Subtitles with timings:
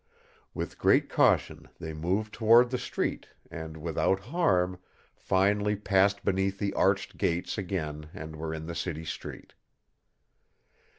[0.55, 4.79] With great caution they moved toward the street and, without harm,
[5.15, 9.53] finally passed beneath the arched gates again and were in the city street.